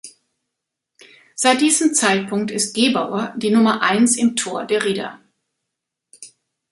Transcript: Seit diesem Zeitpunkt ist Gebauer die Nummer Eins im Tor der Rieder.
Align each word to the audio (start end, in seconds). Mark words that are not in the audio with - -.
Seit 1.35 1.61
diesem 1.61 1.93
Zeitpunkt 1.93 2.49
ist 2.49 2.73
Gebauer 2.73 3.35
die 3.37 3.51
Nummer 3.51 3.83
Eins 3.83 4.17
im 4.17 4.35
Tor 4.35 4.65
der 4.65 4.83
Rieder. 4.83 5.19